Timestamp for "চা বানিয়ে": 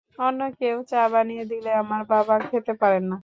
0.87-1.43